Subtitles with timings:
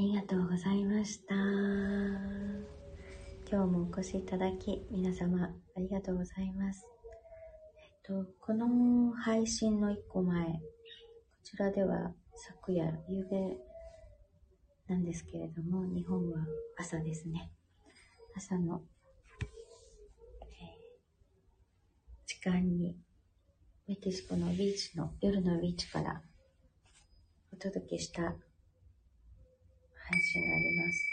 [0.00, 1.34] りがとうございました。
[3.50, 6.86] 今日もお越しいただき、皆様ありがとうございます。
[7.76, 10.52] えっと、この配信の一個前、こ
[11.44, 13.58] ちらでは昨夜、夕べ
[14.88, 16.46] なんですけれども、日本は
[16.78, 17.50] 朝ですね。
[18.34, 18.80] 朝の、
[20.42, 20.80] えー
[22.26, 22.96] 時間に、
[23.86, 26.22] メキシコのビーチの、夜のビーチから
[27.52, 28.34] お届けした
[30.10, 31.06] 配信があります。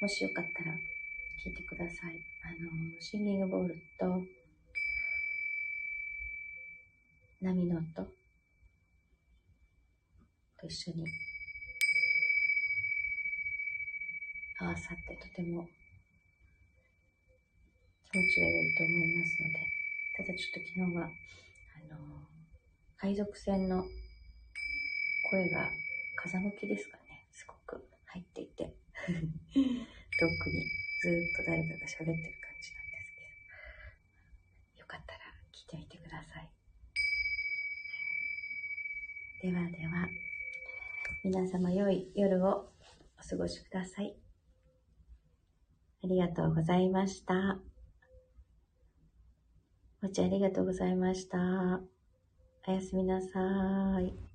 [0.00, 0.74] もしよかったら
[1.44, 2.20] 聞いてください。
[2.42, 2.68] あの、
[3.00, 4.20] シンギングボールと
[7.40, 7.84] 波の音
[10.60, 11.04] と一緒に
[14.58, 15.66] 合わさってとても
[18.10, 19.60] 気持ちが良いと思いますので、
[20.16, 22.26] ただちょっと昨日は、あの、
[22.98, 23.84] 海賊船の
[25.30, 25.70] 声が
[26.16, 26.99] 風向きですかね、
[28.12, 28.64] 入っていて、
[29.06, 30.66] 遠くに
[31.00, 33.20] ずっと誰かが喋ってる感じなんですけ
[34.74, 35.20] ど、よかったら
[35.52, 36.50] 聞いてみてください。
[39.42, 40.08] ではでは、
[41.24, 42.72] 皆様良い夜を
[43.18, 44.16] お過ごしください。
[46.02, 47.58] ありがとうございました。
[50.02, 51.80] お茶ありがとうございました。
[52.66, 54.29] おやすみなさい。